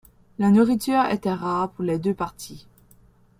La 0.39 0.49
nourriture 0.49 1.05
était 1.11 1.31
rare 1.31 1.69
pour 1.73 1.83
les 1.83 1.99
deux 1.99 2.15
parties. 2.15 2.65